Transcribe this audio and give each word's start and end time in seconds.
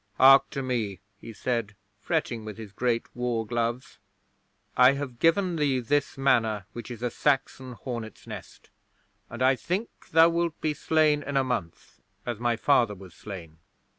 '"Hark 0.17 0.49
to 0.49 0.63
me," 0.63 0.99
he 1.19 1.31
said, 1.31 1.75
fretting 1.99 2.43
with 2.43 2.57
his 2.57 2.71
great 2.71 3.15
war 3.15 3.45
gloves. 3.45 3.99
"I 4.75 4.93
have 4.93 5.19
given 5.19 5.57
thee 5.57 5.79
this 5.79 6.17
Manor, 6.17 6.65
which 6.73 6.89
is 6.89 7.03
a 7.03 7.11
Saxon 7.11 7.73
hornets' 7.73 8.25
nest, 8.25 8.71
and 9.29 9.43
I 9.43 9.55
think 9.55 9.91
thou 10.11 10.29
wilt 10.29 10.59
be 10.59 10.73
slain 10.73 11.21
in 11.21 11.37
a 11.37 11.43
month 11.43 12.01
as 12.25 12.39
my 12.39 12.55
father 12.55 12.95
was 12.95 13.13
slain. 13.13 13.59